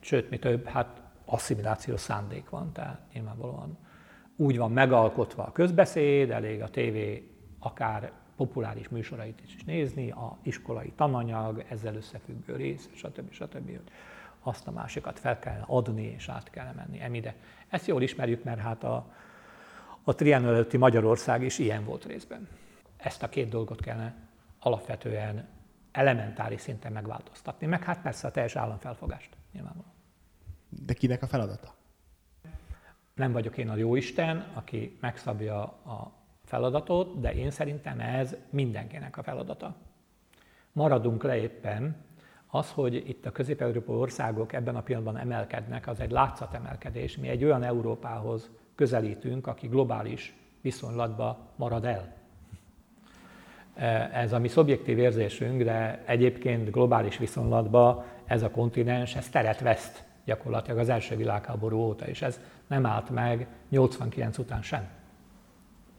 [0.00, 3.78] Sőt, mi több, hát asszimilációs szándék van, tehát nyilvánvalóan
[4.36, 8.12] úgy van megalkotva a közbeszéd, elég a tévé akár
[8.46, 13.32] populáris műsorait is nézni, a iskolai tananyag, ezzel összefüggő rész, stb.
[13.32, 13.78] stb.
[14.42, 17.34] azt a másikat fel kell adni, és át kell menni emide.
[17.68, 19.12] Ezt jól ismerjük, mert hát a,
[20.02, 22.48] a Trián előtti Magyarország is ilyen volt részben.
[22.96, 24.14] Ezt a két dolgot kellene
[24.58, 25.48] alapvetően
[25.92, 29.94] elementáris szinten megváltoztatni, meg hát persze a teljes államfelfogást nyilvánvalóan.
[30.68, 31.74] De kinek a feladata?
[33.14, 36.19] Nem vagyok én a jóisten, aki megszabja a
[36.50, 39.74] feladatot, de én szerintem ez mindenkinek a feladata.
[40.72, 41.96] Maradunk le éppen
[42.52, 47.16] Az, hogy itt a közép-európai országok ebben a pillanatban emelkednek, az egy látszatemelkedés.
[47.16, 52.14] Mi egy olyan Európához közelítünk, aki globális viszonylatban marad el.
[54.12, 60.04] Ez a mi szubjektív érzésünk, de egyébként globális viszonylatban ez a kontinens, ez teret veszt
[60.24, 64.99] gyakorlatilag az első világháború óta, és ez nem állt meg 89 után sem.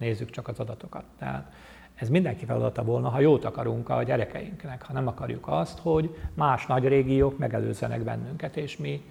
[0.02, 1.04] Nézzük csak az adatokat.
[1.18, 1.52] Tehát
[1.96, 6.66] ez mindenki feladata volna, ha jót akarunk a gyerekeinknek, ha nem akarjuk azt, hogy más
[6.66, 9.04] nagy régiók megelőzzenek bennünket, és mi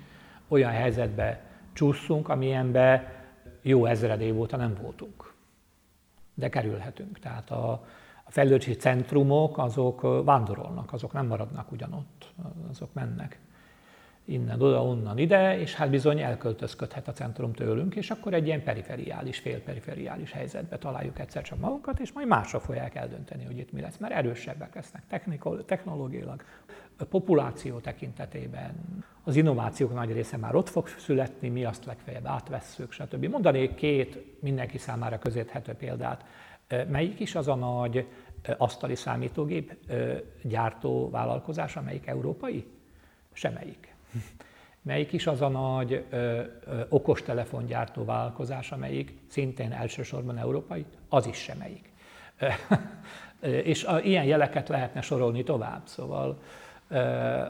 [0.49, 1.41] olyan helyzetbe
[1.73, 3.13] csúszunk, amilyenbe
[3.63, 5.35] jó ezred év óta nem voltunk.
[6.35, 7.19] De kerülhetünk.
[7.19, 7.73] Tehát a,
[8.25, 12.33] a fejlődési centrumok azok vándorolnak, azok nem maradnak ugyanott,
[12.71, 13.39] azok mennek
[14.25, 18.63] innen, oda, onnan, ide, és hát bizony elköltözködhet a centrum tőlünk, és akkor egy ilyen
[18.63, 23.81] periferiális, félperiferiális helyzetbe találjuk egyszer csak magunkat, és majd mások fogják eldönteni, hogy itt mi
[23.81, 25.03] lesz, mert erősebbek lesznek
[25.67, 26.43] technológiailag,
[27.09, 28.75] populáció tekintetében,
[29.25, 33.25] az innovációk nagy része már ott fog születni, mi azt legfeljebb átvesszük, stb.
[33.25, 36.25] Mondanék két mindenki számára közérthető példát.
[36.89, 38.07] Melyik is az a nagy
[38.57, 39.77] asztali számítógép
[40.43, 42.67] gyártó vállalkozás, amelyik európai?
[43.33, 43.90] Semmelyik.
[44.83, 50.85] Melyik is az a nagy ö, ö, okostelefongyártó vállalkozás, amelyik szintén elsősorban európai?
[51.09, 51.93] Az is semmelyik.
[53.41, 55.83] és a, ilyen jeleket lehetne sorolni tovább.
[55.85, 56.43] Szóval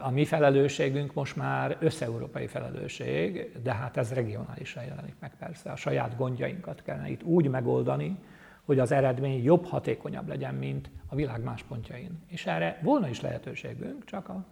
[0.01, 5.71] a mi felelősségünk most már összeurópai felelősség, de hát ez regionálisan jelenik meg persze.
[5.71, 8.17] A saját gondjainkat kellene itt úgy megoldani,
[8.65, 12.19] hogy az eredmény jobb, hatékonyabb legyen, mint a világ más pontjain.
[12.27, 14.45] És erre volna is lehetőségünk, csak a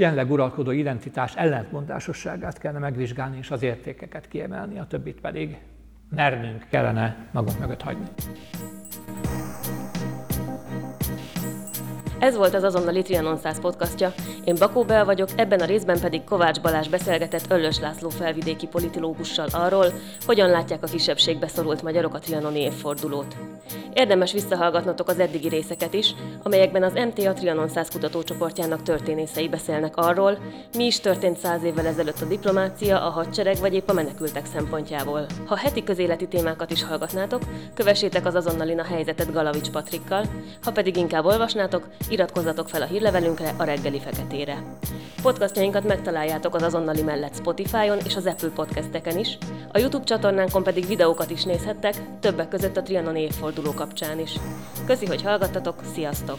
[0.00, 5.58] jelenleg uralkodó identitás ellentmondásosságát kellene megvizsgálni, és az értékeket kiemelni, a többit pedig
[6.10, 8.06] mernünk kellene magunk mögött hagyni.
[12.20, 14.12] Ez volt az azonnali Trianon 100 podcastja.
[14.44, 19.46] Én Bakó Bel vagyok, ebben a részben pedig Kovács Balázs beszélgetett Öllös László felvidéki politológussal
[19.52, 19.86] arról,
[20.26, 23.36] hogyan látják a kisebbségbe szorult magyarok a trianoni évfordulót.
[23.92, 30.38] Érdemes visszahallgatnotok az eddigi részeket is, amelyekben az MTA Trianon 100 kutatócsoportjának történészei beszélnek arról,
[30.76, 35.26] mi is történt száz évvel ezelőtt a diplomácia, a hadsereg vagy épp a menekültek szempontjából.
[35.46, 37.42] Ha heti közéleti témákat is hallgatnátok,
[37.74, 40.24] kövessétek az azonnalin a helyzetet Galavics Patrikkal,
[40.62, 44.62] ha pedig inkább olvasnátok, iratkozzatok fel a hírlevelünkre a reggeli feketére.
[45.22, 49.38] Podcastjainkat megtaláljátok az azonnali mellett Spotify-on és az Apple podcasteken is,
[49.72, 54.32] a YouTube csatornánkon pedig videókat is nézhettek, többek között a Trianon évforduló kapcsán is.
[54.86, 56.38] Köszi, hogy hallgattatok, sziasztok!